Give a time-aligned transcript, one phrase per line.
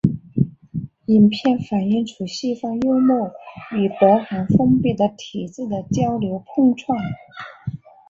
[1.05, 3.29] 影片反映出西方幽默
[3.77, 6.97] 与北韩封闭的体制的交流碰撞。